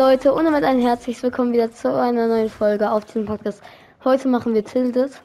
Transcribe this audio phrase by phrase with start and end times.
[0.00, 3.62] Leute, und damit ein herzliches Willkommen wieder zu einer neuen Folge auf diesem Podcast.
[4.02, 5.20] Heute machen wir Tilted.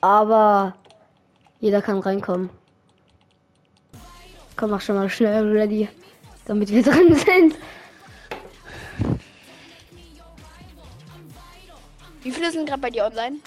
[0.00, 0.76] Aber
[1.58, 2.50] jeder kann reinkommen.
[4.56, 5.88] Komm, mach schon mal schnell ready,
[6.44, 7.56] damit wir drin sind.
[12.22, 13.38] Wie viele sind gerade bei dir online?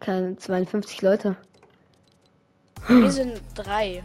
[0.00, 1.36] Keine 52 Leute.
[2.88, 4.02] Wir sind drei.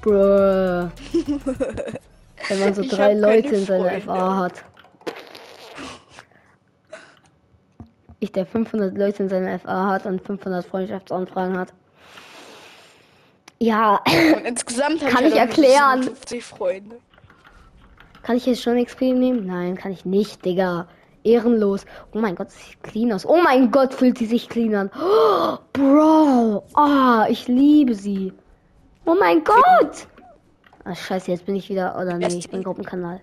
[0.00, 0.88] Bruh.
[2.48, 4.00] Wenn man so Ich drei Leute in seiner.
[4.00, 4.64] FA hat.
[8.20, 11.72] Ich, der 500 Leute in seiner FA hat und 500 Freundschaftsanfragen hat.
[13.58, 14.00] Ja,
[14.36, 16.02] Und insgesamt Kann ich, ich erklären.
[16.02, 16.96] 50 Freunde.
[18.22, 19.46] kann ich jetzt schon XP nehmen?
[19.46, 20.88] Nein, kann ich nicht, Digga.
[21.24, 21.84] Ehrenlos.
[22.12, 23.26] Oh mein Gott, sieht clean aus.
[23.26, 24.90] Oh mein Gott, fühlt sie sich clean an.
[24.98, 26.64] Oh, Bro.
[26.74, 28.32] Ah, ich liebe sie.
[29.06, 30.06] Oh mein Gott.
[30.88, 31.96] Ach, scheiße, jetzt bin ich wieder.
[31.96, 33.20] Oder nee, ich bin Gruppenkanal.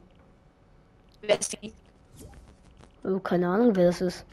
[1.21, 1.71] Wer ist die?
[3.05, 4.25] Oh, keine Ahnung, wer das ist.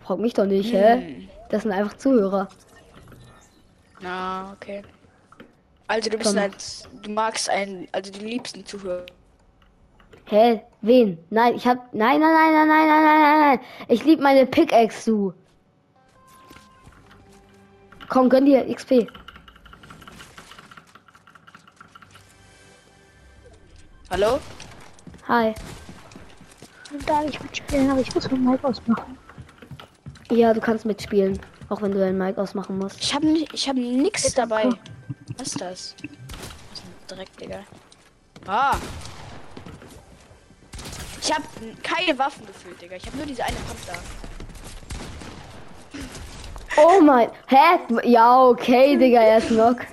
[0.00, 0.78] Frag mich doch nicht, hm.
[0.78, 1.28] hä?
[1.50, 2.48] Das sind einfach Zuhörer.
[4.00, 4.82] Na, okay.
[5.86, 9.04] Also du bist ein, halt, du magst einen, also die liebsten Zuhörer.
[10.26, 10.62] Hä?
[10.80, 11.18] Wen?
[11.28, 11.92] Nein, ich hab.
[11.92, 13.40] Nein, nein, nein, nein, nein, nein, nein, nein.
[13.40, 13.60] nein.
[13.88, 15.34] Ich lieb meine Pickaxe, du.
[18.08, 19.06] Komm, gönn dir XP.
[24.12, 24.38] Hallo?
[25.26, 25.54] Hi.
[27.06, 29.16] Da ich mitspielen, aber ich muss mein Mic ausmachen.
[30.30, 31.40] Ja, du kannst mitspielen.
[31.70, 33.00] Auch wenn du dein Mic ausmachen musst.
[33.00, 34.64] Ich habe ich habe nix dabei.
[34.64, 34.78] komm.
[35.38, 35.94] Was ist das?
[35.96, 37.60] Das ist ein Dreck, Digga.
[38.46, 38.76] Ah.
[41.22, 41.44] Ich habe
[41.82, 42.96] keine Waffen gefühlt, Digga.
[42.96, 43.94] Ich habe nur diese eine Pump da.
[46.76, 47.30] Oh mein.
[47.46, 47.78] Hä?
[48.04, 49.86] Ja, okay, Digga, er ist Knock.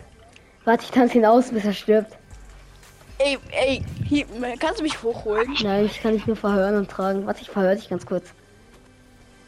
[0.65, 2.17] Warte, ich tanze ihn aus, bis er stirbt.
[3.19, 4.25] Ey, ey, hier,
[4.57, 5.55] kannst du mich hochholen?
[5.61, 7.27] Nein, ich kann dich nur verhören und tragen.
[7.27, 8.33] Warte, ich verhöre dich ganz kurz.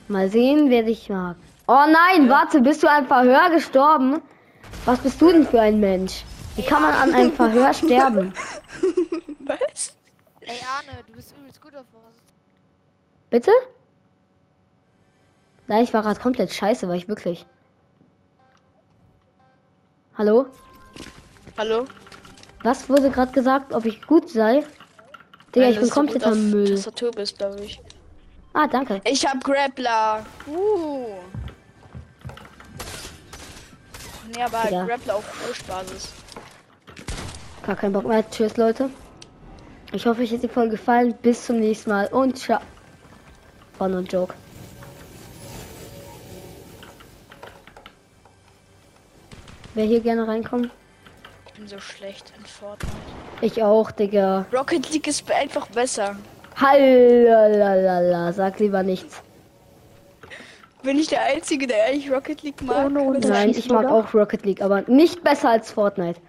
[0.07, 1.35] Mal sehen, wer dich mag.
[1.67, 4.21] Oh nein, warte, bist du am Verhör gestorben?
[4.85, 6.23] Was bist du denn für ein Mensch?
[6.55, 8.33] Wie kann man an einem Verhör sterben?
[9.39, 9.95] Was?
[10.41, 12.13] Ey Arne, du bist übelst gut auf was.
[13.29, 13.51] Bitte?
[15.67, 17.45] Nein, ich war gerade komplett scheiße, war ich wirklich.
[20.17, 20.45] Hallo?
[21.57, 21.85] Hallo?
[22.63, 24.63] Was wurde gerade gesagt, ob ich gut sei?
[25.55, 26.75] Digga, Nein, ich bin komplett am Müll.
[26.75, 27.81] Tastatur bist, glaube ich.
[28.53, 29.01] Ah, danke.
[29.05, 30.25] Ich hab Grappler.
[30.47, 31.07] Uh.
[34.33, 34.85] Nee, aber Ja.
[34.85, 36.13] Grappler auf Push-Basis.
[37.65, 38.29] Gar keinen Bock mehr.
[38.29, 38.89] Tschüss, Leute.
[39.91, 41.13] Ich hoffe, euch hat die Folge gefallen.
[41.21, 42.59] Bis zum nächsten Mal und ciao.
[43.77, 44.33] War nur ein Joke.
[49.73, 50.69] Wer hier gerne reinkommt?
[51.61, 52.91] Ich bin so schlecht in Fortnite.
[53.41, 54.47] Ich auch, Digga.
[54.51, 56.15] Rocket League ist einfach besser.
[56.55, 59.21] Hallalala, sag lieber nichts.
[60.81, 62.87] Bin ich der Einzige, der eigentlich Rocket League mag?
[62.87, 63.19] Ohne.
[63.19, 63.93] Nein, ich mag oder?
[63.93, 66.19] auch Rocket League, aber nicht besser als Fortnite.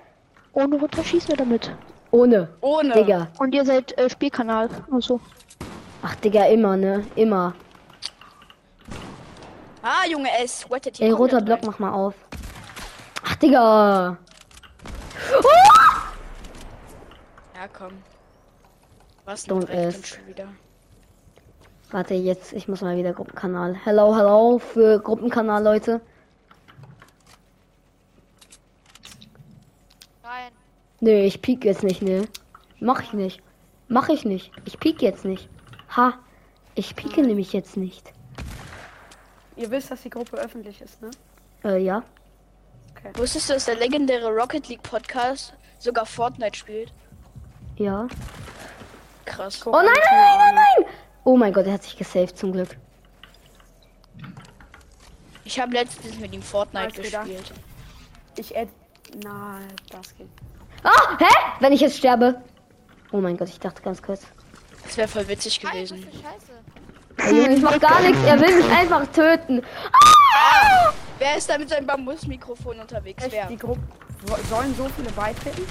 [0.53, 1.73] Ohne runterschießen oder mit?
[2.11, 2.49] Ohne.
[2.61, 2.93] Ohne.
[2.93, 3.29] Digga.
[3.39, 4.69] Und ihr seid äh, Spielkanal.
[4.91, 5.19] Also.
[6.03, 7.07] Ach, Digga, immer, ne?
[7.17, 7.55] Immer.
[9.83, 11.07] Ah, Junge, es sweatet hier.
[11.07, 11.69] Ey, roter Block, rein.
[11.69, 12.15] mach mal auf.
[13.25, 14.19] Ach, Digga.
[17.55, 17.93] Ja, komm.
[19.25, 20.07] Was ask.
[20.07, 20.49] schon wieder?
[21.93, 23.77] Warte, jetzt, ich muss mal wieder Gruppenkanal.
[23.85, 26.01] Hello, hello für Gruppenkanal, Leute.
[30.23, 30.51] Nein.
[31.01, 32.27] Nö, ich piek jetzt nicht, ne?
[32.81, 33.43] Mach ich nicht.
[33.87, 34.51] Mach ich nicht.
[34.65, 35.49] Ich piek jetzt nicht.
[35.97, 36.15] Ha.
[36.75, 38.13] Ich pieke nämlich jetzt nicht.
[39.55, 41.11] Ihr wisst, dass die Gruppe öffentlich ist, ne?
[41.63, 42.03] Äh, ja.
[43.15, 46.93] Wusstest du, dass der legendäre Rocket League Podcast sogar Fortnite spielt?
[47.77, 48.07] Ja.
[49.25, 49.67] Krass.
[49.67, 50.93] Oh nein, nein, nein, nein, nein!
[51.25, 52.77] Oh mein Gott, er hat sich gesaved zum Glück.
[55.45, 57.53] Ich habe letztens mit ihm Fortnite gespielt.
[58.37, 58.71] Ich add.
[59.23, 59.59] Na,
[59.91, 60.29] das geht.
[60.85, 61.35] Ah, hä?
[61.61, 62.43] Wenn ich jetzt sterbe.
[63.13, 64.23] Oh mein Gott, ich dachte ganz kurz.
[64.85, 65.99] Das wäre voll witzig gewesen.
[65.99, 67.53] für Scheiße.
[67.53, 68.23] Ich mach gar nichts.
[68.25, 69.63] Er will mich einfach töten.
[71.23, 73.23] Wer ist da mit seinem Bambusmikrofon unterwegs?
[73.23, 73.47] Echt, Wer?
[73.47, 73.81] die Gruppe.
[74.51, 75.63] Sollen so viele beitreten?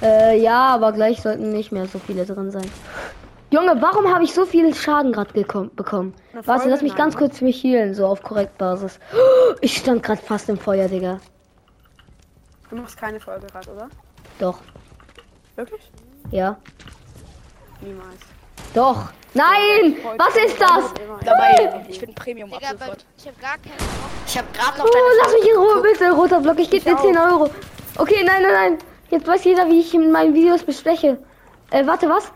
[0.00, 2.70] Äh, ja, aber gleich sollten nicht mehr so viele drin sein.
[3.50, 6.14] Junge, warum habe ich so viel Schaden gerade bekommen?
[6.32, 8.98] Eine Warte, lass mich ganz kurz mich healen, so auf Korrektbasis.
[9.60, 11.20] Ich stand gerade fast im Feuer, Digga.
[12.70, 13.88] Du machst keine Folge gerade, oder?
[14.38, 14.58] Doch,
[15.54, 15.82] Wirklich?
[16.30, 16.56] ja.
[17.82, 18.20] Niemals.
[18.74, 19.08] Doch.
[19.34, 19.96] Nein!
[20.16, 20.92] Was ist das?
[21.24, 22.72] Dabei, ich bin Premium Digga,
[23.16, 24.10] ich hab gar keinen Bock.
[24.26, 26.12] Ich habe gerade noch Oh, lass mich in Ruhe, bitte.
[26.12, 27.50] Roter Block, ich gebe dir 10 Euro.
[27.96, 28.78] Okay, nein, nein, nein.
[29.10, 31.18] Jetzt weiß jeder, wie ich in meinen Videos besteche.
[31.70, 32.32] Äh, warte, was?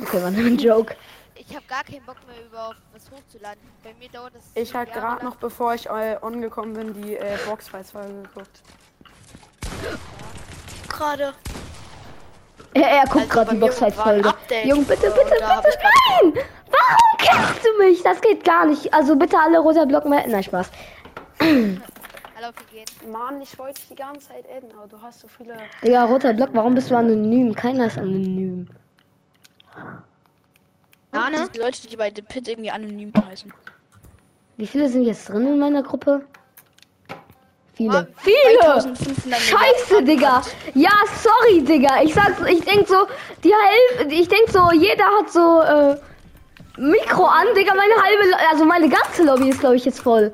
[0.00, 0.96] Okay, war nur ein Joke.
[1.34, 3.60] Ich habe gar keinen Bock mehr überhaupt was hochzuladen.
[3.82, 4.44] Bei mir dauert das.
[4.54, 8.62] Ich halt gerade noch, bevor ich äh, angekommen bin, die äh, Boxfights-Folge geguckt.
[10.88, 11.34] Gerade.
[12.74, 14.34] Er, er guckt Also gerade die Boxfight-Folge.
[14.64, 16.32] Junge, bitte, äh, bitte, bitte, nein!
[16.70, 18.02] Warum kennst du mich?
[18.02, 18.92] Das geht gar nicht.
[18.92, 20.32] Also bitte alle roter Block melden.
[20.32, 20.70] Nein, Spaß.
[22.44, 22.84] Auf die gehen.
[23.10, 25.56] Mann, ich wollte dich die ganze Zeit adden, aber du hast so viele.
[25.82, 27.54] Digga, roter Block, warum bist du anonym?
[27.54, 28.68] Keiner ist anonym.
[31.12, 31.48] Arne?
[31.54, 33.50] Die Leute, die bei The Pit irgendwie anonym heißen.
[34.58, 36.26] Wie viele sind jetzt drin in meiner Gruppe?
[37.76, 38.06] Viele.
[38.18, 38.74] Viele!
[38.74, 40.42] 1500 Scheiße, Digga!
[40.74, 40.90] Ja,
[41.22, 42.02] sorry, Digga.
[42.02, 43.06] Ich sag, ich denk so,
[43.42, 45.96] die Hälfte, ich denk so, jeder hat so, äh,
[46.76, 47.74] Mikro an, Digga.
[47.74, 50.32] Meine halbe, Lo- also meine ganze Lobby ist, glaube ich, jetzt voll.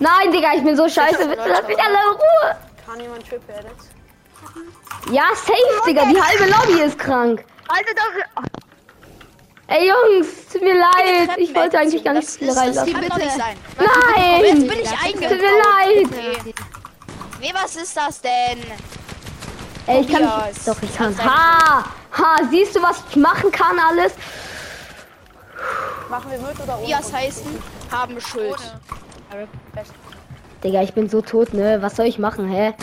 [0.00, 1.28] Nein, Digga, ich bin so scheiße.
[1.28, 2.56] Bitte lass mich alle in Ruhe.
[2.86, 3.90] Kann jemand Triple Edits?
[5.12, 6.06] Ja, safe, Digga.
[6.06, 7.44] Die halbe Lobby ist krank.
[7.68, 8.42] Alter, doch.
[9.66, 11.38] Ey, Jungs, tut mir leid.
[11.38, 12.92] Ich wollte eigentlich gar nicht viele ist, das reinlassen.
[12.92, 13.56] kann doch nicht sein.
[13.78, 14.40] Nein!
[14.44, 15.30] Jetzt bin ich Tut eingebaut.
[15.30, 16.10] mir leid.
[16.44, 16.54] Nee.
[17.40, 18.58] nee, was ist das denn?
[19.86, 20.68] Ey, ich kann nicht.
[20.68, 21.16] Doch, ich kann.
[21.24, 21.84] Ha!
[22.12, 22.36] Ha!
[22.50, 24.12] Siehst du, was ich machen kann alles?
[26.10, 26.86] Machen wir mit oder ohne?
[26.86, 28.56] Dias heißen, haben Schuld.
[30.62, 31.80] Digga, ich bin so tot, ne?
[31.80, 32.74] Was soll ich machen, hä?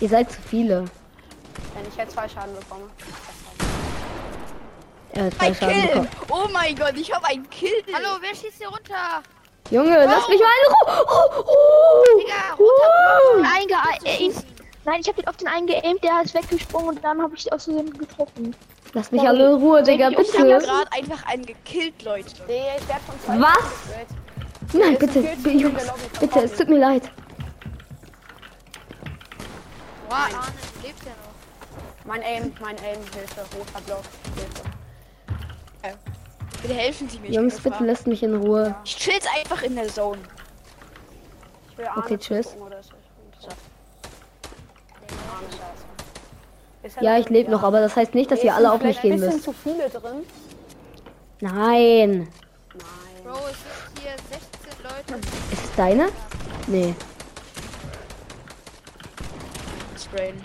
[0.00, 0.84] Ihr seid zu viele.
[1.74, 2.84] Wenn ich jetzt zwei Schaden bekomme.
[5.18, 6.08] Äh, Schaden bekommen.
[6.30, 7.82] Oh mein Gott, ich habe einen Kill!
[7.92, 9.22] Hallo, wer schießt hier runter?
[9.68, 11.06] Junge, lass mich mal in Ruhe.
[11.08, 13.42] Oh, oh, Digga, oh.
[13.42, 13.74] Einge
[14.04, 14.32] äh,
[14.84, 17.52] Nein, ich habe den auf den einen geaimt, der ist weggesprungen und dann habe ich
[17.52, 18.54] aus Versehen getroffen.
[18.94, 20.64] Lass mich alle in Ruhe, Digga, Ich habe bitte.
[20.64, 22.30] gerade einfach einen gekillt, Leute.
[22.46, 23.56] Nee, ich werde von zwei Was?
[23.56, 24.84] gekillt.
[24.84, 25.82] Nein, bitte, bitte, Jungs,
[26.20, 27.10] bitte, es tut mir leid.
[30.08, 32.04] Boah, Arne, du lebst ja noch.
[32.06, 34.04] Mein Aim, mein Aim, Hilfe, roter Block,
[34.36, 34.67] Hilfe.
[36.68, 37.30] Bitte helfen Sie mir.
[37.30, 37.86] Jungs, bitte gefragt.
[37.86, 38.74] lasst mich in Ruhe.
[38.84, 40.18] Ich chill jetzt einfach in der Zone.
[41.70, 42.54] Ich will Arne Okay, tschüss.
[47.00, 49.44] Ja, ich lebe noch, aber das heißt nicht, dass ihr alle auf mich gehen müsst.
[49.44, 50.26] zu viele drin.
[51.40, 52.10] Nein.
[52.10, 52.28] Nein.
[53.24, 55.26] Bro, es sind hier 16 Leute.
[55.50, 56.08] Ist es deine?
[56.66, 56.94] Nee.
[59.96, 60.44] Sprayen.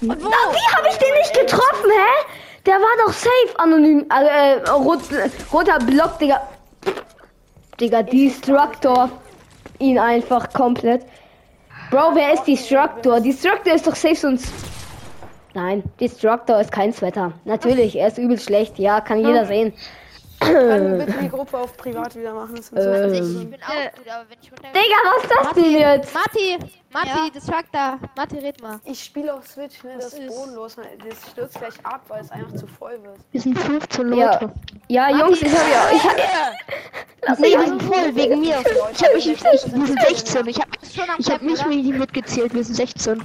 [0.00, 2.39] Na, wie habe ich den nicht getroffen, hä?
[2.66, 4.06] Der war doch safe anonym.
[4.08, 5.00] Also, äh, rot,
[5.52, 6.40] roter Block, Digga.
[7.80, 9.10] Digga, Destructor.
[9.78, 11.06] Ihn einfach komplett.
[11.90, 13.20] Bro, wer ist Destructor?
[13.20, 14.52] Destructor ist doch safe sonst.
[15.54, 17.32] Nein, Destructor ist kein Sweater.
[17.44, 18.78] Natürlich, er ist übel schlecht.
[18.78, 19.72] Ja, kann jeder sehen.
[20.40, 22.56] Können wir bitte die Gruppe auf privat wieder machen?
[22.56, 23.12] Das so Ähm.
[23.14, 24.68] Ich bin auch gut, aber wenn ich runter...
[24.72, 26.14] Digga, was ist das denn jetzt?
[26.14, 26.58] Matti,
[26.92, 27.98] Matti, Destructor.
[28.16, 28.80] Matti, red mal.
[28.84, 29.92] Ich spiele auf Switch, ne?
[29.96, 30.76] Das ist bodenlos.
[30.76, 33.18] ne, Das stürzt gleich ab, weil es einfach zu voll wird.
[33.32, 34.52] Wir sind 15 Ja, Leute.
[34.88, 35.90] ja, Jungs, ich hab ja.
[35.94, 36.16] Ich hab,
[37.22, 38.56] lass Nee, wir sind voll, wegen mir.
[38.92, 40.46] Ich hab mich, ich, wir sind 16.
[40.46, 40.68] Ich hab,
[41.18, 43.22] ich hab nicht mitgezählt, wir sind 16.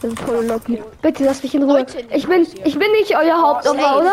[0.00, 0.82] Das ist voll Lobby.
[1.02, 1.78] Bitte lass mich in Ruhe.
[1.80, 4.12] Leute, Ich bin, ich bin nicht euer Hauptopfer, oder?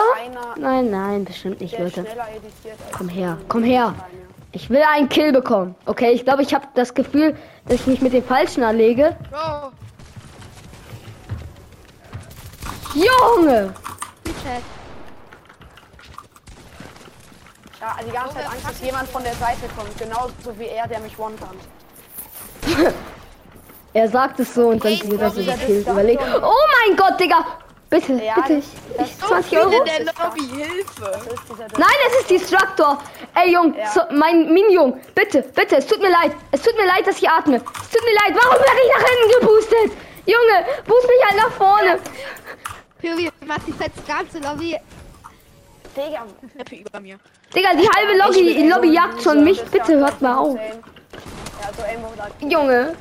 [0.57, 2.05] Nein, nein, bestimmt nicht, Leute.
[2.97, 3.93] Komm her, komm her.
[4.51, 5.75] Ich will einen Kill bekommen.
[5.85, 7.35] Okay, ich glaube, ich habe das Gefühl,
[7.65, 9.15] dass ich mich mit dem Falschen anlege.
[12.93, 13.73] Junge!
[17.81, 19.95] Ja, die ganze Zeit Angst, dass jemand von der Seite kommt.
[19.99, 21.67] Genauso wie er, der mich one-pumpt.
[23.95, 25.57] Er sagt es so und dann wird er so sorry.
[25.57, 25.87] gekillt.
[25.87, 26.19] Überleg.
[26.43, 26.51] Oh
[26.85, 27.45] mein Gott, Digga!
[27.89, 28.61] Bitte, Ja, bitte.
[28.97, 29.69] das- Ich, 20 Euro?
[29.69, 31.11] In der Lobby, Hilfe!
[31.31, 33.01] Ist Nein, es ist Destructor.
[33.35, 33.89] Ey, Jung, Ja.
[33.89, 36.33] so, mein Minjung, bitte, bitte, es tut mir leid.
[36.51, 37.55] Es tut mir leid, dass ich atme.
[37.55, 38.35] Es tut mir leid.
[38.43, 39.91] Warum werde ich nach hinten geboostet?
[40.25, 41.99] Junge, boost mich halt nach vorne.
[42.99, 44.75] Fury, Matti, setzt ganze Lobby.
[45.95, 46.25] Digga.
[46.69, 47.17] Über mir.
[47.55, 49.61] Digga, die halbe Lobby, Lobby jagt schon mich.
[49.61, 50.57] Ist Bitte hört mal auf.
[50.57, 51.69] Ja,
[52.41, 52.95] so Junge.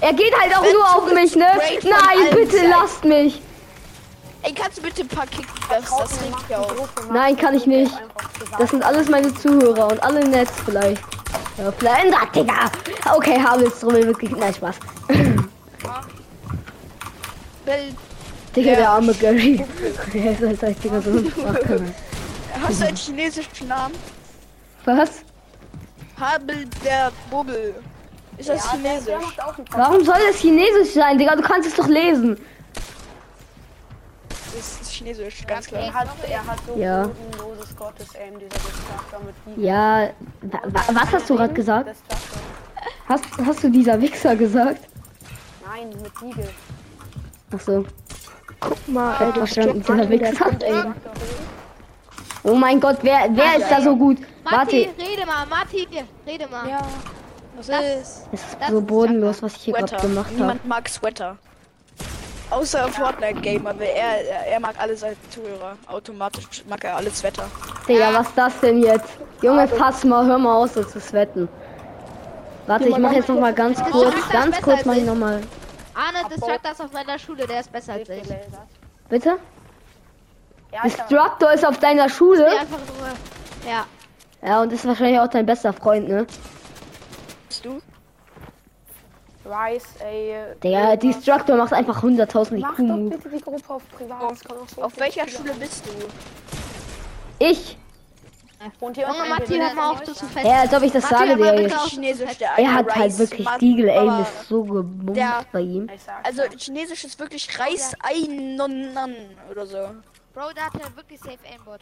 [0.00, 1.46] Er geht halt auch nur auf mich, ne?
[1.82, 2.70] Nein, bitte Seiten.
[2.70, 3.42] lasst mich.
[4.42, 6.88] Ey, kannst du bitte ein paar Kicks das, das regt ja auf.
[7.12, 7.92] Nein, kann ich nicht.
[8.58, 11.02] Das sind alles meine Zuhörer und alle nett vielleicht.
[11.58, 12.14] Ja, vielleicht.
[12.14, 12.70] Ah, Digga.
[13.14, 14.30] Okay, Habelstrommel wirklich.
[14.30, 14.76] Nein, Spaß.
[18.56, 18.76] Digga, Ja.
[18.76, 19.64] der arme Gary.
[20.14, 21.94] Er ist halt, halt Digga, so ein
[22.62, 23.94] hast du einen chinesischen Namen?
[24.84, 25.22] Was?
[26.18, 27.74] Habel der Bubbel.
[28.40, 29.38] Ist das Ja, der, der chinesisch?
[29.38, 29.66] einen Kopf.
[29.76, 31.36] Warum soll das Chinesisch sein, Digga?
[31.36, 32.38] Du kannst es doch lesen.
[34.28, 35.82] Das ist chinesisch, ganz klar.
[35.82, 37.06] Er hat, er hat so Ja.
[37.06, 38.58] bodenloses Gottes-Aim, dieser
[39.46, 39.64] Diegel.
[39.64, 40.08] Ja,
[40.42, 41.94] wa wa was hast du gerade gesagt?
[43.08, 44.88] Hast, hast du dieser Wichser gesagt?
[45.66, 46.48] Nein, mit Diegel.
[47.52, 47.84] Achso.
[48.60, 50.50] Guck mal, hab Alter, verstanden, der der Wichser.
[50.62, 50.82] ey.
[52.42, 54.18] Oh mein Gott, wer, wer ist da so gut?
[54.44, 54.76] Matti, Warte,
[55.10, 55.86] rede mal, Matti,
[56.26, 56.68] rede mal.
[56.68, 56.80] Ja.
[57.60, 58.28] Was Das- ist?
[58.32, 60.34] es ist das so ist bodenlos, was ich hier gerade gemacht habe.
[60.34, 61.36] Niemand mag Sweater.
[62.48, 65.76] Außer Fortnite-Gamer, weil er, er, er mag alle seine Zuhörer.
[65.86, 67.44] Automatisch mag er alle Sweater.
[67.86, 69.10] Digga, was ist das denn jetzt?
[69.42, 71.50] Junge, pass mal, hör mal aus, so zu sweaten.
[72.66, 75.42] Warte, ich mach jetzt noch mal ganz kurz, ganz kurz als mach ich noch mal.
[75.94, 78.22] Arne, Destructor ist auf meiner Schule, der ist besser als ich.
[79.10, 79.36] Bitte?
[80.72, 82.48] Ja, Destructor ist auf deiner Schule?
[83.68, 83.84] Ja.
[84.42, 86.26] Ja, und ist wahrscheinlich auch dein bester Freund, ne?
[87.50, 87.80] Bist du?
[89.44, 90.30] Rice, ey.
[90.30, 94.22] äh, Digga, Destructor macht einfach 100.000 Mach doch bitte die Gruppe auf privat.
[94.22, 94.36] Auch
[94.68, 95.90] so Auf welcher Schule bist du?
[97.44, 97.76] Ich?
[98.78, 100.46] Und hier Junge, Matti, ein hör mal auf, du zu fest.
[100.46, 102.40] Ja, als ob ich das Matti, sage, bitte jetzt.
[102.40, 105.90] der Er hat halt Rice, wirklich Deagle Aim, ist so gebumst Der- bei ihm.
[106.22, 106.42] Also.
[106.56, 108.94] Chinesisch ist wirklich Reis Einon
[109.50, 109.78] oder so.
[110.34, 111.80] Bro, da hat er wirklich safe Aimbot.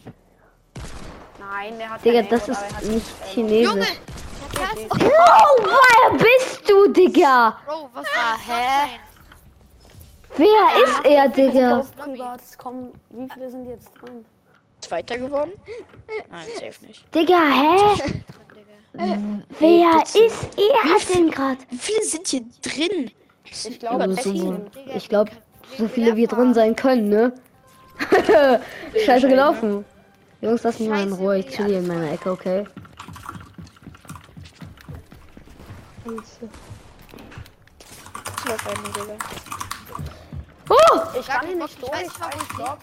[1.37, 3.27] Nein, der hat Digga, das ist hat nicht Aimbot.
[3.27, 3.75] chinesisch.
[3.77, 4.18] Was?
[4.91, 7.57] Oh, wer bist du, Digga?
[7.65, 8.99] Bro, was ah, hä?
[10.37, 11.85] Wer ist er, Digga?
[12.57, 14.25] Kommen, wie viele sind jetzt drin?
[14.81, 15.51] Zweiter geworden?
[16.31, 17.03] Nein, safe nicht.
[17.13, 18.01] Digga, hä?
[19.59, 21.59] Wer ist er denn gerade?
[21.69, 23.11] Wie viele sind hier drin?
[23.43, 24.65] Ich glaube, Also, das so,
[24.95, 25.31] ich glaube,
[25.77, 27.33] so viele wie drin sein können, ne?
[29.05, 29.85] Scheiße gelaufen.
[30.41, 31.39] Jungs, lass mich mal in Ruhe.
[31.39, 32.65] Ich chill hier in meiner Ecke, okay?
[36.05, 36.11] Ich
[38.49, 39.17] lauf einen, Digga.
[40.69, 41.01] Oh!
[41.19, 41.91] Ich kann hier nicht durch.
[42.01, 42.77] Ich weiß nicht wo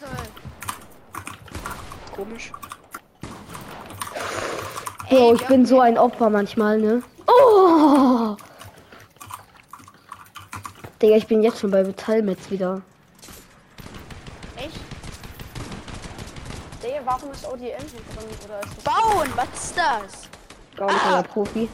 [2.07, 2.13] ich.
[2.15, 2.53] Komisch.
[5.09, 7.03] Bro, ich bin so ein Opfer manchmal, ne?
[7.27, 8.37] Oh!
[11.01, 12.83] Digga, ich bin jetzt schon bei Metallmetz wieder.
[14.57, 14.81] Echt?
[16.83, 18.29] Digga, warum ist ODM hier drin?
[18.45, 20.29] Oder ist das Bauen, was ist das?
[20.77, 21.23] Gar nicht ah.
[21.23, 21.69] Profi.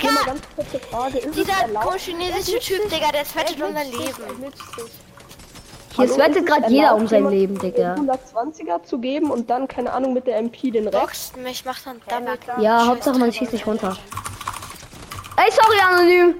[0.00, 1.86] Digga, Ganz kurze Frage, ist es dieser erlaubt?
[1.86, 4.52] komische chinesische Typ, Digga, der fettet unser Leben.
[5.96, 7.94] Hier sweatet gerade jeder um sein Leben, Digga.
[7.94, 10.98] den 120er zu geben und dann, keine Ahnung, mit der MP den Rest.
[11.00, 12.40] Boxt mich, macht dann damit.
[12.60, 13.96] Ja, Hauptsache man schießt nicht runter.
[15.36, 16.34] Ey, sorry, anonym.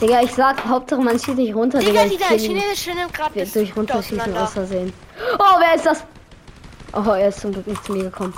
[0.00, 2.04] Digga, ich sag, Hauptsache man schießt nicht runter, Digga.
[2.04, 4.92] Digga, Ich dieser chinesische nimmt gerade durch runterschießen aus Versehen.
[5.38, 6.04] Oh, wer ist das?
[6.92, 8.34] Oh, er ist zum Glück nicht zu mir gekommen.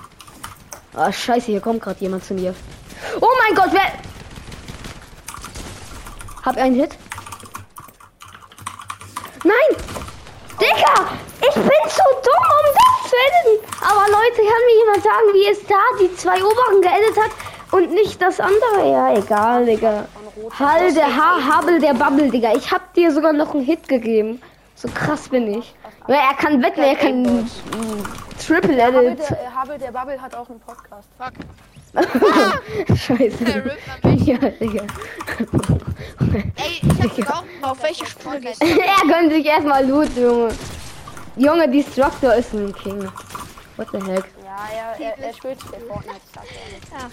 [0.95, 2.55] Ah, scheiße, hier kommt gerade jemand zu mir.
[3.21, 3.93] Oh mein Gott, wer...
[6.45, 6.97] Hab einen Hit?
[9.45, 9.77] Nein!
[10.61, 11.09] Digga!
[11.41, 13.67] Ich bin zu dumm, um das zu editen!
[13.81, 17.31] Aber Leute, kann mir jemand sagen, wie es da die zwei oberen geeditet hat
[17.73, 18.91] und nicht das andere?
[18.91, 20.07] Ja, egal, Digga.
[20.59, 22.53] Hall der Haar, Habel der Bubble, Digga.
[22.55, 24.41] Ich hab dir sogar noch einen Hit gegeben.
[24.77, 25.75] So krass bin ich.
[26.07, 27.51] Ja, er kann wetten, er kann
[28.45, 29.31] Triple Habel Edit.
[29.31, 31.09] der, äh, Habel der Bubble hat auch einen Podcast.
[31.19, 31.33] Scheiße.
[31.95, 32.07] An
[34.17, 34.27] mich.
[34.27, 34.85] Ja, Digga.
[36.57, 40.55] Ey, ich hab auch Auf welche Schule gehst er gönnt sich erstmal Loot, Junge.
[41.37, 43.09] Junge, Destructor ist ein King.
[43.77, 44.25] What the heck?
[44.45, 44.69] Ja,
[44.99, 46.21] er, er, er spielt Fortnite.
[46.95, 47.11] Ach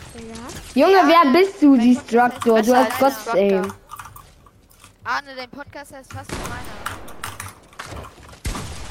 [0.76, 0.88] ja.
[0.88, 2.62] Junge, wer bist du, Destructor?
[2.62, 3.72] Du hast Gottes Aim.
[5.04, 6.76] Arne, dein Podcast heißt fast wie meiner.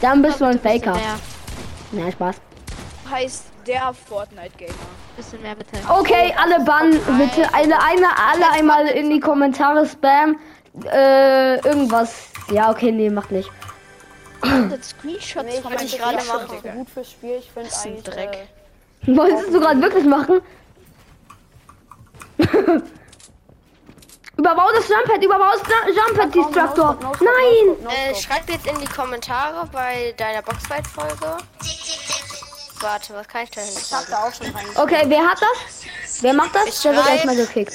[0.01, 0.97] Dann bist du ein Faker.
[1.91, 2.37] Na, Spaß.
[3.11, 5.04] Heißt der Fortnite-Gamer.
[5.17, 5.71] Bisschen mehr bitte.
[5.89, 7.49] Okay, alle bannen bitte.
[7.55, 10.39] Alle, eine, alle einmal in die Kommentare spam.
[10.93, 12.29] Äh, irgendwas.
[12.51, 13.51] Ja, okay, nee, macht nicht.
[14.43, 16.73] Das Screenshots Nee, ich von die gerade machen so Digga.
[16.75, 17.37] gut fürs Spiel.
[17.39, 18.05] Ich finde ein eigentlich.
[18.05, 18.49] Dreck.
[19.07, 20.41] Äh, Wolltest du gerade wirklich machen?
[24.37, 26.97] Überbau das Jumppad, überbau das Ju- Jumppad, Destructor.
[27.21, 27.77] Nein!
[27.89, 31.37] Äh, schreibt jetzt in die Kommentare bei deiner Boxfight-Folge.
[32.85, 34.67] Warte, was kann ich da ich hab da auch schon rein.
[34.77, 36.21] Okay, wer hat das?
[36.23, 36.67] Wer macht das?
[36.67, 37.73] Ich Der wird schreib- erstmal gekickt.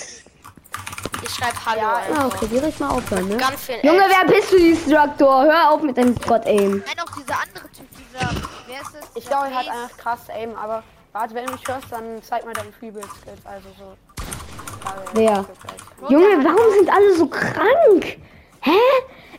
[1.23, 1.79] Ich schreibe Hallo.
[1.81, 3.37] Ja, Ah, okay, direkt mal aufhören, ne?
[3.37, 5.43] Ganz viel Junge, wer bist du, Destructor?
[5.43, 6.83] Hör auf mit deinem God Aim.
[6.85, 8.29] Nein, auch dieser andere Typ, dieser.
[8.67, 9.09] Wer ist das?
[9.15, 12.45] Ich glaube, er hat einfach krass Aim, aber warte, wenn du mich hörst, dann zeig
[12.45, 13.45] mal deinen Freebuild-Skills.
[13.45, 13.97] Also so.
[15.13, 15.45] Wer?
[16.07, 18.17] Junge, warum sind alle so krank?
[18.61, 18.77] Hä?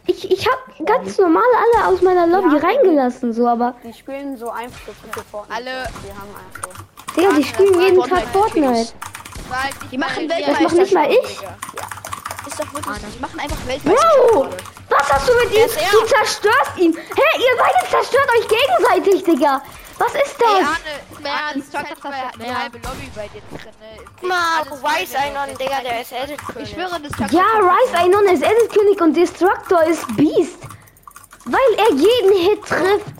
[0.07, 1.42] Ich, ich hab ganz normal
[1.75, 2.62] alle aus meiner Lobby Ja.
[2.62, 3.75] reingelassen, so, aber.
[3.85, 4.50] Die spielen so
[5.12, 5.54] für Fortnite.
[5.57, 6.85] Alle- Die haben einfach.
[7.16, 8.92] Digga, die spielen jeden Tag Fortnite.
[9.90, 11.38] Die machen Das mach nicht mal ich.
[11.38, 11.57] Digga.
[12.47, 13.69] Ist doch wirklich, die machen einfach Bro!
[13.69, 14.64] Weltmeisterschaft.
[14.88, 15.69] Was hast du mit ihm?
[15.92, 16.97] Du zerstörst ihn!
[16.97, 19.62] Hä, ihr beide zerstört euch gegenseitig, Digga!
[20.00, 20.49] Was ist Ey, das?
[20.49, 21.85] Arne, mehr Arne, als das
[22.33, 22.62] die mehr.
[22.62, 23.73] halbe Lobby bei dir drin.
[23.80, 24.04] ne?
[24.19, 24.62] Guck Mal,
[24.97, 26.71] Rice Einon, der- Digga, der ist Edit Ich König.
[26.71, 30.59] schwöre, das Ja, Rice Einon ist Edit-König und Destructor ist Beast.
[31.45, 33.12] Weil er jeden Hit trifft.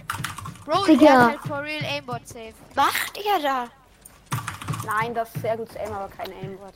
[0.65, 1.01] Bro, Digga.
[1.05, 2.55] der hat halt for real Aimbot safe.
[2.75, 3.65] Macht ihr da?
[4.87, 6.73] Nein, das ist sehr gutes Aim, aber kein Aimbot.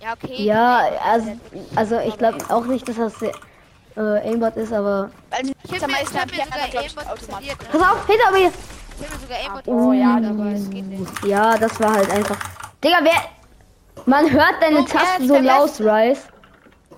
[0.00, 0.42] Ja, okay.
[0.42, 1.38] Ja, also,
[1.76, 3.30] also ich glaube auch nicht, dass das äh,
[3.96, 5.10] Aimbot ist, aber...
[5.30, 7.58] Also, Ich hab am mir, ich hab mir sogar ich, Aimbot installiert.
[7.70, 7.92] Pass Ne?
[7.92, 8.52] auf, hinter mir!
[9.00, 11.24] Ich sogar Aimbot Oh ja, aber das es geht nicht.
[11.24, 12.36] Ja, das war halt einfach...
[12.82, 13.12] Digga, wer...
[14.06, 15.80] Man hört deine Oh, Tasten ist so laut.
[15.80, 16.26] Rice.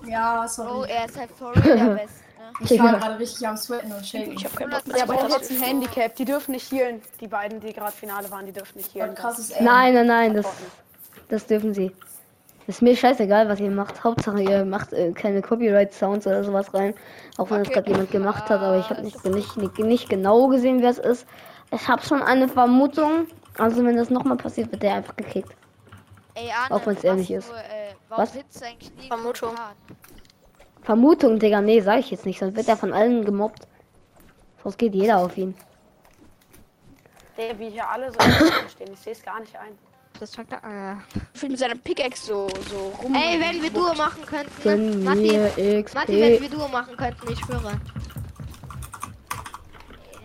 [0.07, 0.89] Ja, sorry.
[0.89, 1.95] er ist halt real der Beste.
[1.95, 2.65] Ne?
[2.69, 4.31] Ich war gerade richtig am Sweaten und shaken.
[4.33, 5.23] Ich hab keinen Bock Ja, aber mehr.
[5.25, 6.15] auch jetzt ein Handicap.
[6.15, 7.01] Die dürfen nicht healen.
[7.21, 9.15] Die beiden, die gerade Finale waren, die dürfen nicht healen.
[9.15, 9.63] Krasses Aim.
[9.65, 10.45] Nein, nein, nein, das,
[11.29, 11.91] das dürfen sie.
[12.67, 14.03] Ist mir scheißegal, was ihr macht.
[14.03, 16.93] Hauptsache, ihr macht äh, keine Copyright-Sounds oder sowas rein.
[17.37, 20.47] Auch wenn das gerade jemand gemacht hat, aber ich habe nicht, nicht, nicht, nicht genau
[20.47, 21.25] gesehen, wer es ist.
[21.71, 23.27] Ich habe schon eine Vermutung.
[23.57, 25.55] Also, wenn das nochmal passiert, wird der einfach gekickt.
[26.35, 27.49] Ey, Arne, Auch wenn's was ehrlich du, ist.
[27.49, 28.31] Äh, Was?
[28.33, 29.55] du eigentlich nie Vermutung.
[30.83, 33.67] Vermutung, Digga, nee, sag ich jetzt nicht, sonst wird er von allen gemobbt.
[34.63, 35.55] Sonst geht jeder auf ihn.
[37.37, 38.19] Der, wie hier alle so
[38.69, 38.93] stehen.
[38.93, 39.77] Ich sehe es gar nicht ein.
[40.19, 40.57] Das Truck da.
[40.57, 40.95] Äh.
[41.33, 43.13] Ich will mit seiner Pickaxe so, so rum.
[43.15, 45.03] Ey, wenn wir Duo machen könnten.
[45.03, 45.03] Ne?
[45.03, 47.79] Matti, Matti, wenn wir Duo machen könnten, ich schwöre.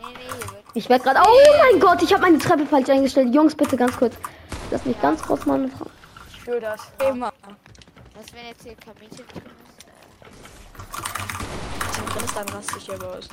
[0.00, 0.61] Nee, nee, hier wird.
[0.74, 1.20] Ich werde gerade.
[1.22, 3.34] Oh mein Gott, ich habe meine Treppe falsch eingestellt.
[3.34, 4.14] Jungs, bitte ganz kurz.
[4.70, 5.68] Lass mich ganz kurz mal.
[6.30, 6.80] Ich fühle das.
[7.06, 7.32] Immer.
[8.14, 9.86] Was, wenn jetzt hier Kaminchen drin ist?
[12.14, 13.28] Drin ist dann raste ich aber aus.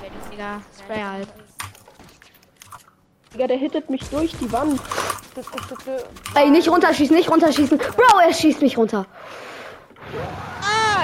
[0.00, 1.28] Wenn ich wieder Spray halt.
[3.32, 4.80] Digga, der hittet mich durch die Wand.
[6.36, 7.76] Ey, nicht runterschießen, nicht runterschießen.
[7.78, 9.06] Bro, er schießt mich runter.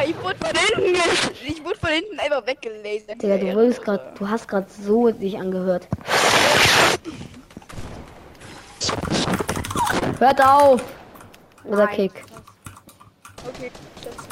[0.05, 1.01] Ich wurde von hinten,
[1.47, 3.23] ich wurde von hinten einfach weggelasert.
[3.23, 5.89] Digga, du wurdest grad, du hast gerade so dich angehört.
[10.19, 10.83] Hört auf!
[11.65, 11.97] Oder Nein.
[11.97, 12.25] Kick.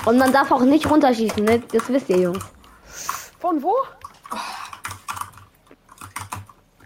[0.06, 1.62] Und man darf auch nicht runterschießen, ne?
[1.72, 2.44] Das wisst ihr, Jungs.
[3.38, 3.74] Von wo?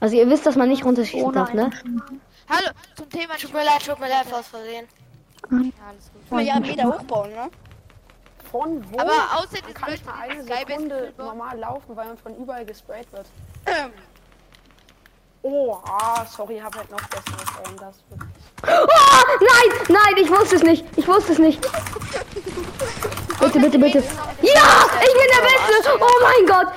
[0.00, 1.70] Also ihr wisst, dass man nicht runterschießen darf, ne?
[2.48, 3.34] Hallo, zum Thema.
[3.40, 4.86] Tut mir leid, tut mir leid, aus Versehen.
[5.50, 6.40] Ja, alles gut.
[6.42, 7.50] Ja Meter hochbauen, ne?
[8.52, 8.98] Von wo?
[8.98, 12.66] Aber außer man das kann nicht mal eine Sekunde normal laufen, weil man von überall
[12.66, 13.26] gesprayt wird.
[15.40, 17.76] Oh, ah, sorry, hab halt noch besseres Aim.
[17.78, 18.30] Das wirklich.
[18.64, 18.86] Oh,
[19.40, 20.84] nein, nein, ich wusste es nicht.
[20.96, 21.60] Ich wusste es nicht.
[23.40, 23.98] Bitte, bitte, bitte.
[24.42, 25.98] Ja, ich bin der Beste.
[25.98, 26.72] Oh mein Gott.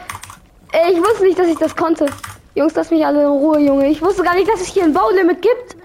[0.72, 2.08] Ey, Ich wusste nicht, dass ich das konnte.
[2.56, 3.88] Jungs, lass mich alle in Ruhe, Junge.
[3.88, 5.76] Ich wusste gar nicht, dass es hier ein Baulimit gibt.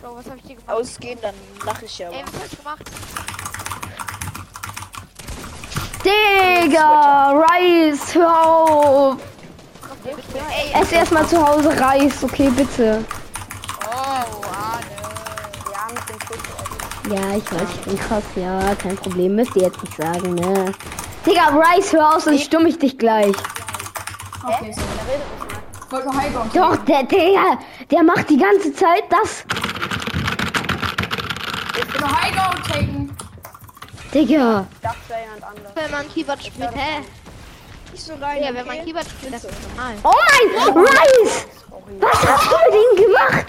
[0.00, 0.70] Bro, was hab ich dir gemacht?
[0.70, 2.10] Ausgehen, dann lach ich ja.
[2.10, 3.31] Ey, was hab ich gemacht?
[6.04, 9.16] Digga, Rice, hör auf.
[10.74, 13.04] Ess erstmal zu Hause Reis, okay, bitte.
[17.10, 19.36] Ja, ich weiß, ich bin krass, ja, kein Problem.
[19.36, 20.72] Müsst ihr jetzt nicht sagen, ne?
[21.26, 23.36] Digga, Rice, hör auf, sonst stumm ich dich gleich.
[24.44, 24.82] Okay, so.
[26.54, 27.58] Doch, der Digga,
[27.90, 29.44] der macht die ganze Zeit das.
[31.76, 32.91] Ich taken.
[34.14, 34.66] Digga.
[34.72, 35.70] Ich dachte, jemand anderes.
[35.74, 37.02] Wenn man Keyboard spielt, hä?
[37.92, 38.42] Nicht so rein.
[38.42, 38.84] Ja, wenn man okay?
[38.84, 39.94] Keyboard spielt, das ist normal.
[40.04, 41.46] Oh mein, Rice!
[42.00, 43.46] Was hast du mit ihm gemacht?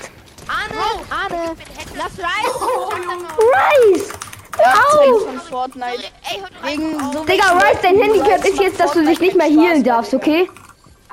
[0.48, 1.56] Arne, Arne,
[1.98, 2.12] lass
[2.56, 3.94] Oh, rein.
[3.94, 4.14] Rice!
[4.58, 5.26] Auf!
[5.26, 6.04] von Fortnite.
[6.64, 10.14] Wegen so Digga, Rice, dein Handicap ist jetzt, dass du dich nicht mehr healen darfst,
[10.14, 10.50] okay?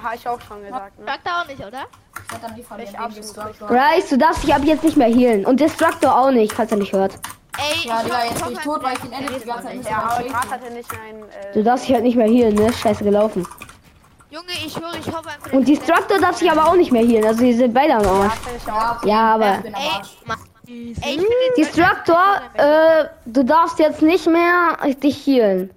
[0.03, 1.07] Habe ich auch schon gesagt, ne?
[1.25, 1.87] Er auch nicht, oder?
[2.33, 3.71] Ich Ich Destructor.
[3.71, 5.45] Rice, du darfst dich ab jetzt nicht mehr healen.
[5.45, 7.15] Und Destructor auch nicht, falls er nicht hört.
[7.59, 9.75] Ey, Ja, ich Digga, jetzt bin ich tot, weil ich den Edit die ganze Zeit
[9.77, 10.29] nicht so Ja, aber shaken.
[10.33, 11.23] gerade hat er nicht ein.
[11.23, 12.73] Äh, Du darfst dich halt nicht mehr healen, ne?
[12.73, 13.47] Scheiße gelaufen.
[14.31, 15.53] Junge, ich höre, ich hoffe einfach.
[15.53, 17.27] Und Destructor darf sich aber auch nicht mehr healen.
[17.27, 18.35] Also die sind beide am Arsch.
[19.05, 19.63] Ja, aber-
[20.67, 20.93] Ey.
[21.03, 25.71] Ey, Destructor, äh, du darfst jetzt nicht mehr dich healen.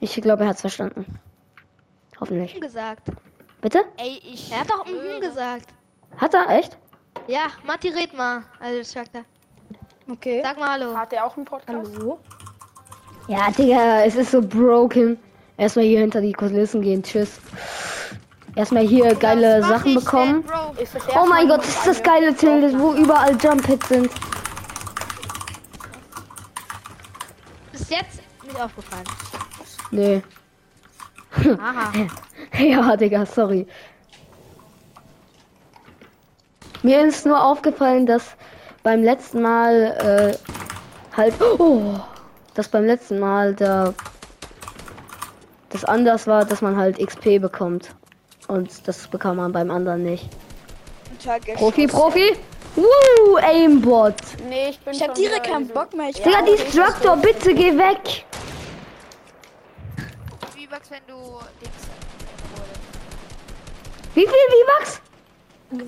[0.00, 1.06] Ich glaube, er hat's verstanden.
[2.20, 2.60] Hoffentlich.
[2.60, 3.02] gesagt.
[3.60, 3.84] Bitte?
[3.96, 4.50] Ey, ich.
[4.52, 5.66] Er hat doch mhm gesagt.
[6.16, 6.48] Hat er?
[6.50, 6.76] Echt?
[7.28, 8.42] Ja, Matti, red mal.
[8.60, 8.82] Also,
[9.14, 9.24] er.
[10.08, 10.42] Okay.
[10.42, 10.96] Sag mal Hallo.
[10.96, 11.90] Hat er auch einen Podcast?
[13.26, 15.18] Ja, Digga, es ist so broken.
[15.56, 17.02] Erstmal hier hinter die Kulissen gehen.
[17.02, 17.40] Tschüss.
[18.54, 20.44] Erstmal hier geile Sachen bekommen.
[21.16, 24.10] Oh mein Gott, ist das geile Tilde, wo überall Jump Hits sind.
[27.72, 29.04] Bis jetzt nicht aufgefallen.
[29.90, 30.22] Nee.
[31.58, 31.92] Aha.
[32.56, 33.66] Ja, Digga, sorry.
[36.84, 38.36] Mir ist nur aufgefallen, dass
[38.84, 41.34] beim letzten Mal äh, halt.
[41.40, 41.94] Oh!
[42.54, 43.92] Dass beim letzten Mal da.
[45.70, 47.92] das anders war, dass man halt XP bekommt.
[48.46, 50.28] Und das bekam man beim anderen nicht.
[51.56, 52.36] Profi, Profi.
[52.76, 54.14] Woo, Aimbot.
[54.48, 56.10] Nee, ich bin Ich hab direkt keinen Bock mehr.
[56.10, 58.24] Ich Digga, Destructor, bitte geh weg.
[60.40, 61.14] V-Bucks, wenn du
[61.60, 61.72] Dings.
[64.14, 65.00] Wie viel V-Bucks?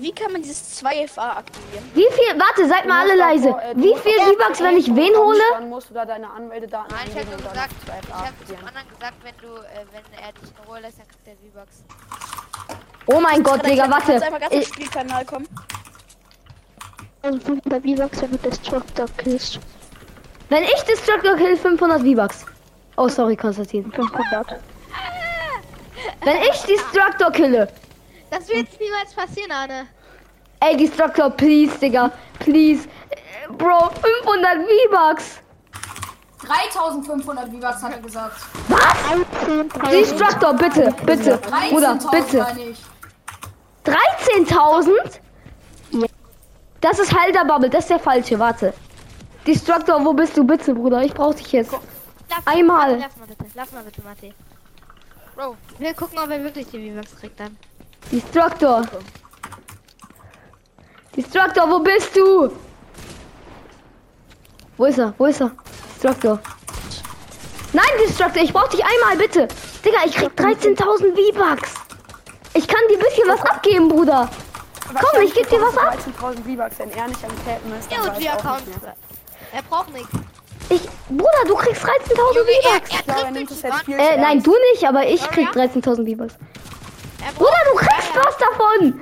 [0.01, 1.83] Wie kann man dieses 2FA aktivieren?
[1.93, 2.39] Wie viel?
[2.39, 3.47] Warte, seid mal alle leise.
[3.49, 5.39] davor, äh, Wie viel V-Bucks, wenn ich wen hole?
[5.53, 8.27] Dann musst du da deine Anmeldedaten Nein, ich hab nur gesagt, das 2FA ich hab
[8.27, 8.67] zum aktivieren.
[8.67, 11.83] anderen gesagt, wenn du, äh, wenn er dich in Ruhe lässt, dann kriegt er V-Bucks.
[13.07, 14.25] Oh mein Gott, Digga, Kannst warte.
[14.25, 15.47] einfach ganz auf Ich, Spielkanal kommen.
[17.21, 19.59] Also 500 V-Bucks, wenn du Destructor killst.
[20.49, 22.45] wenn ich Destructor kill, 500 V-Bucks.
[22.97, 23.91] Oh, sorry, Konstantin.
[23.91, 24.59] 500.
[26.23, 27.67] Wenn ich Destructor kille.
[28.29, 29.87] Das wird niemals passieren, Arne.
[30.59, 32.11] Ey, Destructor, please, Digga.
[32.39, 32.87] Please.
[33.09, 33.91] Äh, Bro,
[34.23, 35.39] 500 V-Bucks.
[36.45, 38.41] 3500 V-Bucks hat er gesagt.
[39.91, 41.37] Destructor, bitte, bitte.
[41.69, 42.37] Bruder, 13.000 bitte.
[42.39, 42.79] meine ich.
[43.85, 45.19] 13.000?
[46.81, 48.73] Das ist Halder Bubble, das ist der falsche, warte.
[49.45, 51.03] Destructor, wo bist du bitte, Bruder?
[51.03, 51.71] Ich brauch dich jetzt.
[52.29, 52.99] Lass, Einmal.
[52.99, 54.33] Lass mal bitte, lass mal bitte, Matti.
[55.35, 57.57] Bro, wir gucken, ob er wirklich die V-Bucks kriegt dann.
[58.11, 58.83] Destructor.
[61.15, 62.51] Destructor, wo bist du?
[64.77, 65.13] Wo ist er?
[65.17, 65.51] Wo ist er?
[65.93, 66.39] Destructor.
[67.73, 69.47] Nein, Destructor, ich brauch dich einmal, bitte.
[69.83, 70.77] Digga, ich krieg 13.000
[71.15, 71.73] V-Bucks.
[72.53, 74.29] Ich kann dir ein bisschen was abgeben, Bruder.
[74.87, 75.95] Komm, ich geb dir was ab.
[75.95, 78.63] 13.000 V-Bucks, wenn er nicht am Capen ist, Ja, und wir Account.
[79.53, 80.09] Er braucht nichts.
[80.69, 82.89] Ich, Bruder, du kriegst 13.000 V-Bucks.
[82.89, 86.09] Ich glaube, er nimmt es jetzt viel Äh, nein, du nicht, aber ich krieg 13.000
[86.11, 86.35] V-Bucks.
[87.25, 87.86] Er Bruder, du kriegst
[88.25, 89.01] was davon.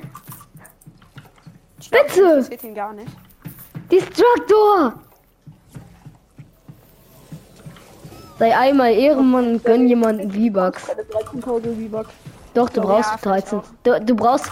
[1.92, 2.00] Bitte.
[2.08, 3.12] Das interessiert ihn gar nicht.
[3.92, 4.94] Destructor.
[8.38, 10.88] Sei einmal Ehrenmann und gönn jemanden V-Bucks.
[10.88, 12.10] Keine 13.000 V-Bucks.
[12.54, 13.62] Doch, du brauchst vielleicht 13.
[13.84, 14.52] Du, du brauchst.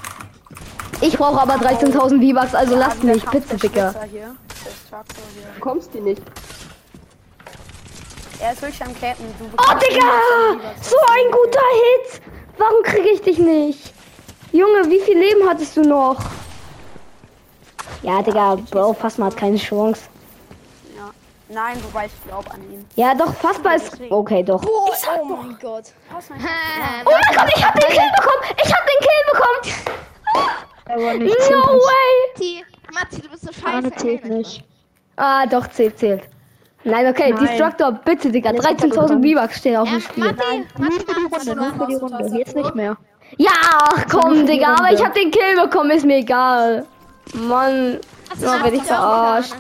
[1.02, 1.92] Ich brauche aber 13.000
[2.34, 3.94] V-Bucks, also lass mich, bitte, Dicker.
[5.56, 6.22] Du kommst die nicht.
[8.40, 9.26] Er ist wirklich am Capen.
[9.40, 10.06] Du Oh, Digga!
[10.06, 10.90] 100 V-Bucks.
[10.90, 12.22] So ein guter Hit!
[12.58, 13.93] Warum kriege ich dich nicht?
[14.54, 16.18] Junge, wie viel Leben hattest du noch?
[18.04, 20.04] Ja, Digga, Bro, Fasma hat keine Chance.
[20.96, 21.10] Ja.
[21.50, 22.86] Nein, wobei ich glaube an ihn.
[22.96, 24.00] Ja, doch, Fasma ist.
[24.12, 24.62] Okay, doch.
[24.64, 25.86] Oh, oh mein Gott.
[26.12, 26.40] Oh mein
[27.04, 28.44] Gott, ich hab den Kill bekommen!
[28.64, 29.64] Ich hab den Kill bekommen!
[30.88, 32.14] No way!
[32.36, 33.92] Matti, Matti, du bist so scheiße.
[33.96, 34.64] Zählt nicht.
[35.16, 36.30] Ah, doch, zählt, zählt.
[36.84, 38.52] Nein, okay, Destructor, bitte, Digga.
[38.52, 40.26] 13.000 V-Bucks stehen auf dem Spiel.
[40.26, 42.38] Matti, Matti, Nur für die Runde, nur für die Runde.
[42.38, 42.98] Jetzt nicht mehr.
[43.38, 46.86] Ja, ach komm, Digga, aber ich hab den Kill bekommen, ist mir egal.
[47.34, 48.00] Mann,
[48.36, 49.56] so werd ich verarscht.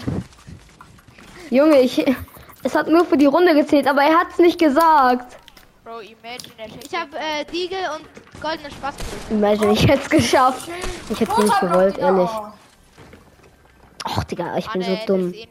[1.50, 2.06] Junge, ich.
[2.66, 5.38] Es hat nur für die Runde gezählt, aber er hat's nicht gesagt.
[5.84, 8.96] Bro, imagine, Ich hab äh, Diegel und goldene Spaß.
[9.30, 10.70] Imagine, ich hätte es geschafft.
[11.10, 12.30] Ich hätte nicht gewollt, ehrlich.
[14.06, 15.34] Ach, Digga, ich bin so dumm.
[15.34, 15.48] eh.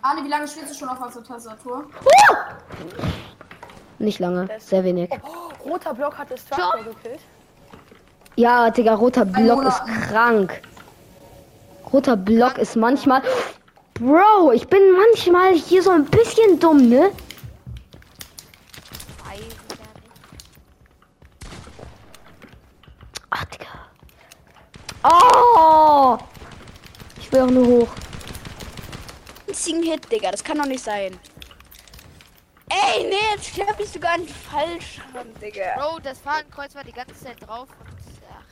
[0.00, 1.86] Arne, wie lange spielst du schon auf der Tastatur?
[3.98, 5.10] Nicht lange, sehr wenig.
[5.22, 7.20] Oh, roter Block hat Destructor gekillt.
[8.36, 10.60] Ja, Digga, roter Block ist krank.
[11.92, 13.22] Roter Block ist manchmal.
[13.94, 17.12] Bro, ich bin manchmal hier so ein bisschen dumm, ne?
[23.30, 23.66] Ach, Digga.
[25.04, 26.18] Oh!
[27.20, 27.88] Ich will auch nur hoch.
[29.64, 30.30] Einzigen Hit, Digga.
[30.30, 31.18] Das kann doch nicht sein.
[32.68, 35.74] Ey, nee, jetzt hab ich sogar einen falsch an, Digga.
[35.76, 37.88] Bro, das Fahnenkreuz war die ganze Zeit drauf und
[38.28, 38.44] ach,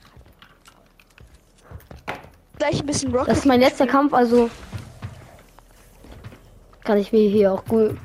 [2.63, 3.29] Gleich ein bisschen Rocket.
[3.29, 4.49] Das ist mein letzter Kampf, also
[6.85, 7.97] kann ich mir hier auch gut,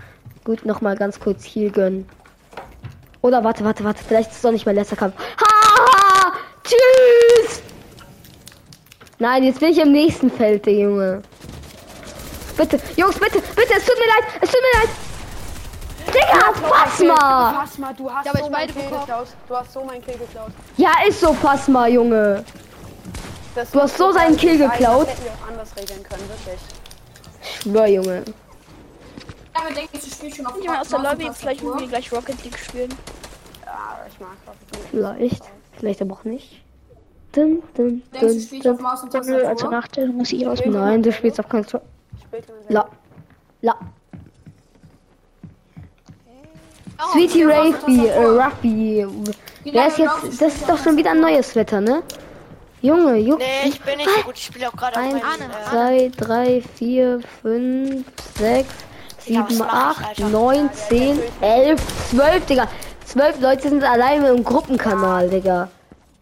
[0.45, 2.09] gut noch mal ganz kurz Heal gönnen.
[3.21, 5.13] Oder warte, warte, warte, vielleicht ist es doch nicht mein letzter Kampf.
[5.15, 6.31] Ha!
[6.63, 7.61] Tschüss!
[9.19, 11.21] Nein, jetzt bin ich im nächsten Feld, der Junge.
[12.57, 14.89] Bitte, Jungs, bitte, bitte, es tut mir leid, es tut mir leid.
[16.07, 17.93] Digga, fass mal!
[17.95, 19.27] Du hast Ja, so beide Kill geklaut.
[19.47, 20.49] Du hast so meinen Kill geklaut.
[20.77, 22.43] Ja, ist so, fass mal, Junge.
[23.57, 25.07] Das Du hast so seinen Kill geklaut.
[25.07, 26.59] Hätten wir auch anders regeln können, wirklich.
[27.41, 28.23] Schwör, Junge.
[29.55, 31.87] Ja, wir denken, du spielst schon auf Ich mal aus der Lobby, vielleicht müssen wir
[31.87, 32.93] gleich Rocket League spielen.
[33.65, 34.55] Ja, ich mag das.
[34.91, 35.43] Vielleicht,
[35.75, 36.61] vielleicht aber auch nicht.
[37.31, 38.83] Dun, dun, Denkst du, dun, spielst auf dun.
[38.83, 40.59] Maus und Nö, also nach der muss ich aus.
[40.63, 41.81] Nein, du spielst auf Konsole.
[42.69, 42.87] La.
[43.63, 43.75] La.
[47.11, 49.07] Sweetie Rafy, äh, Ruffy.
[49.65, 52.03] Der ist jetzt, das ist doch schon wieder ein neues Wetter, ne?
[52.81, 53.37] Junge, Junge.
[53.43, 54.35] Nee, ich bin nicht so gut.
[54.37, 55.51] Ich spiele auch gerade auf Eins, meinem.
[55.51, 58.05] Äh, zwei, drei, vier, fünf,
[58.37, 58.73] sechs,
[59.19, 60.29] sieben, was mach ich, acht, Alter?
[60.29, 62.67] neun, zehn, elf, zwölf, Digga.
[63.05, 65.69] zwölf Leute sind alleine im Gruppenkanal, Digga.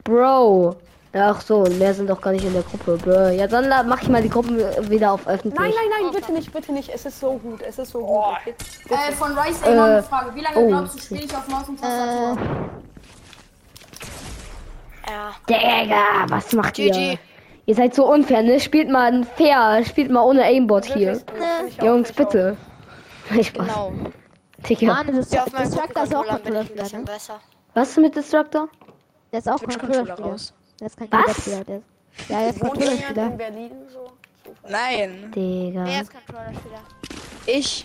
[0.03, 0.75] Bro.
[1.13, 3.29] Ja, ach so, und mehr sind doch gar nicht in der Gruppe, Bro.
[3.29, 4.57] Ja, dann mach ich mal die Gruppen
[4.89, 5.59] wieder auf öffentlich.
[5.59, 6.89] Nein, nein, nein, bitte nicht, bitte nicht.
[6.93, 8.07] Es ist so gut, es ist so gut.
[8.41, 8.53] Okay.
[8.89, 10.35] Äh, von Rice noch Äh, eine Frage.
[10.35, 12.37] Wie lange oh, glaubst du, spiele ich auf Maus und Tastatur?
[15.07, 15.35] Ja.
[15.49, 17.11] Digga, was macht GG.
[17.13, 17.19] ihr?
[17.67, 18.59] Ihr seid so unfair, ne?
[18.59, 21.21] Spielt mal fair, spielt mal ohne Aimbot hier.
[21.67, 22.57] Ich auch, Jungs, ich bitte.
[23.29, 23.53] Spaß.
[23.53, 23.93] Genau.
[24.69, 24.87] Digga.
[24.93, 27.05] Mann, das ist Ja, auf meinem Destructor ist auch Controller ich bisschen ne?
[27.05, 27.39] besser.
[27.73, 28.69] Was ist mit Destructor?
[29.31, 30.19] Der ist auch Controller-Spieler.
[30.19, 30.53] raus.
[30.79, 31.45] Der ist kein Was?
[31.45, 31.67] Der ist,
[32.29, 33.25] ja, er ist jemand Controller-Spieler.
[33.25, 34.11] in Berlin so?
[34.69, 35.31] Nein.
[35.35, 35.85] Digga.
[35.85, 36.79] Wer ist Controller-Spieler?
[37.47, 37.83] Ich.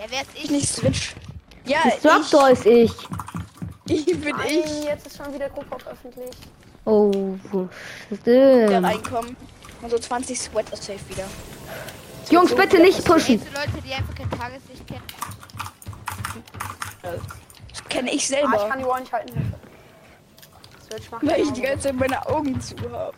[0.00, 0.50] Ja, wer ist Ich ich?
[0.50, 1.14] nicht Switch.
[1.64, 2.92] Ja, Destructor ist ich.
[3.94, 4.06] Ich.
[4.06, 4.84] Bin Nein, ich.
[4.84, 6.30] jetzt ist schon wieder auf öffentlich.
[6.84, 7.10] Oh,
[8.14, 8.84] stimmt.
[8.84, 9.36] reinkommen.
[9.82, 11.24] Und so 20 Sweater safe wieder.
[12.30, 13.40] Jungs, bitte nicht pushen.
[13.54, 15.02] Leute, die einfach kein Tageslicht kennen?
[17.02, 18.68] Das kenne ich Ah, ich selber.
[18.68, 19.54] kann die Ohren nicht halten.
[21.22, 21.66] Weil ich die so.
[21.66, 23.12] ganze Zeit meine Augen zu habe.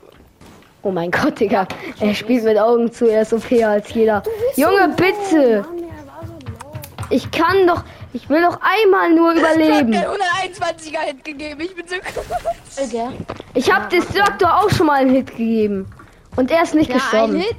[0.82, 1.66] Oh mein Gott, Digga.
[2.00, 4.22] Er spielt mit Augen zu, er ist so fair als jeder.
[4.56, 5.62] Junge, bitte.
[5.62, 7.04] Mann, so.
[7.10, 7.82] Ich kann doch.
[8.14, 9.90] Ich will doch einmal nur Ich hab überleben.
[9.90, 11.61] mir 121er Hit gegeben.
[11.61, 12.88] Ich bin so krass.
[12.92, 13.12] Der?
[13.55, 15.92] Ich hab Destructor auch schon mal einen Hit gegeben.
[16.37, 17.35] Und er ist nicht Ja, ein gestorben.
[17.40, 17.57] Hit.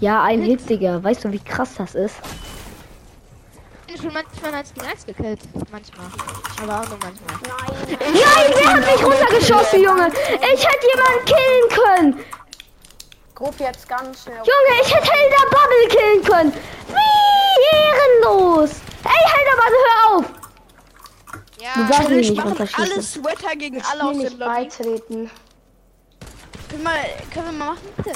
[0.00, 1.02] Ja, ein Hit, Digga.
[1.02, 2.16] Weißt du, wie krass das ist?
[3.98, 5.40] Schon manchmal 1 gegen 1 gekillt.
[5.70, 6.06] Manchmal.
[6.62, 7.56] Aber auch nur manchmal.
[7.98, 10.08] Nein, wer hat mich runtergeschossen, Junge?
[10.54, 12.20] Ich hätte jemanden killen können.
[13.34, 14.36] Gruppe jetzt ganz schnell.
[14.36, 16.52] Junge, ich hätte Helder Bubble killen können.
[18.02, 18.70] Wie ehrenlos.
[19.04, 20.24] Ey, Bubble, hör auf.
[21.52, 24.44] Du Ja, darfst mich Ich nicht alle Sweater gegen alle aus dem Lobby.
[24.44, 25.30] beitreten.
[26.70, 26.90] Können wir,
[27.32, 28.12] können wir mal machen, bitte?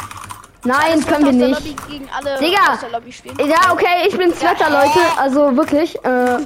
[0.64, 1.78] Nein, Sweater können wir aus der nicht.
[1.78, 2.72] Lobby gegen alle Digga.
[2.72, 3.36] aus der Lobby spielen.
[3.48, 5.00] Ja, okay, ich bin Sweater, Leute.
[5.18, 5.94] Also wirklich.
[6.04, 6.38] Äh,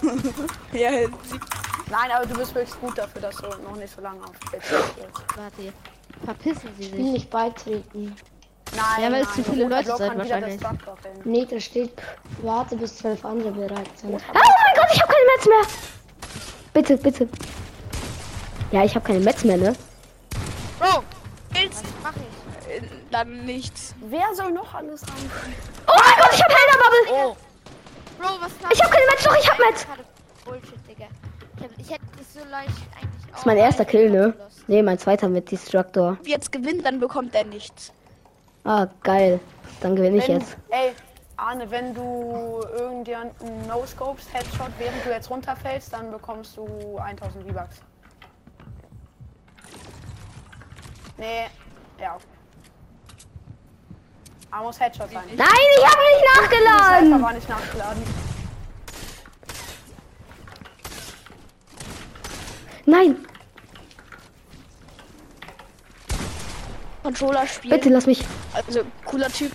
[0.73, 0.91] Ja,
[1.91, 4.31] Nein, aber du bist wirklich gut dafür, dass du noch nicht so lange auf
[5.37, 5.73] warte.
[6.25, 6.95] Verpissen sie sich.
[6.95, 8.15] nicht beitreten.
[8.77, 10.61] Nein, Ja, weil es zu viele Leute sind wieder wahrscheinlich.
[11.25, 11.93] Nee, da steht,
[12.43, 14.15] warte bis zwölf andere bereit sind.
[14.15, 15.67] oh mein Gott, ich habe keine Metz mehr.
[16.73, 17.29] Bitte, bitte.
[18.71, 19.75] Ja, ich habe keine Metz mehr, ne?
[20.79, 21.03] Bro,
[21.51, 22.83] willst mach ich.
[23.11, 23.95] Dann nichts.
[24.09, 25.31] Wer soll noch alles haben?
[25.89, 27.37] Oh mein Gott, ich habe Helder Bubble.
[28.19, 29.87] Bro, was Ich habe keine Metz, doch, ich habe Metz.
[30.45, 31.07] Bullshit, Digga.
[31.79, 34.35] Ich, hätte dich so leicht eigentlich Das ist mein erster Kill, ne?
[34.69, 36.17] Ne, mein zweiter mit Destructor.
[36.25, 37.93] Jetzt gewinnt, dann bekommt er nichts.
[38.65, 39.41] Ah, geil.
[39.81, 40.57] Dann gewinne ich jetzt.
[40.69, 40.93] ey,
[41.37, 47.81] Arne, wenn du irgendjemanden No-Scopes, Headshot, während du jetzt runterfällst, dann bekommst du 1000 V-Bucks.
[51.17, 51.47] Nee,
[51.99, 52.19] ja.
[54.51, 55.25] Aber muss Headshot sein.
[55.37, 57.09] Nein, ich habe nicht nachgeladen.
[57.11, 58.03] Cypher war nicht nachgeladen.
[62.87, 63.17] Nein,
[67.03, 67.79] Controller spielen.
[67.79, 68.25] bitte lass mich.
[68.53, 69.53] Also, cooler Typ.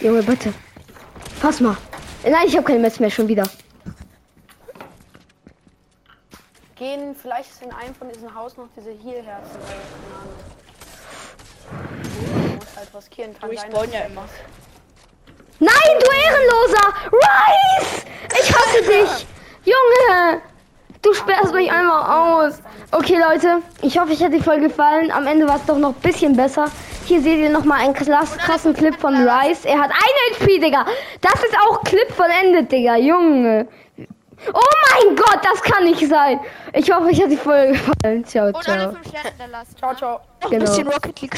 [0.00, 0.52] Junge, bitte.
[1.40, 1.76] Pass mal.
[2.22, 3.42] Nein, ich habe keine Metz mehr, schon wieder.
[6.76, 8.92] Gehen vielleicht ist in einem von diesen Haus noch diese.
[8.92, 8.98] Du
[12.54, 13.38] musst halt riskieren.
[13.38, 14.24] Kann Du, ich sein, ja immer.
[15.58, 16.94] Nein, du Ehrenloser!
[17.12, 18.04] Rice!
[18.40, 19.26] Ich hasse dich!
[19.64, 20.40] Junge!
[21.02, 22.60] Du sperrst mich einmal aus.
[22.92, 23.62] Okay, Leute.
[23.80, 25.10] Ich hoffe, euch hat die Folge gefallen.
[25.10, 26.66] Am Ende war es doch noch ein bisschen besser.
[27.06, 29.64] Hier seht ihr noch mal einen krass, krassen Clip von Rice.
[29.64, 30.84] Er hat ein HP, Digga.
[31.22, 32.96] Das ist auch Clip vollendet, Digga.
[32.96, 33.66] Junge.
[34.52, 34.60] Oh
[35.04, 36.40] mein Gott, das kann nicht sein.
[36.72, 38.24] Ich hoffe, euch hat die Folge gefallen.
[38.24, 38.92] Ciao, Und alle ciao.
[38.92, 39.76] 5 Sterne da lassen.
[39.76, 40.20] Ciao, ciao.
[40.42, 40.64] Noch Genau.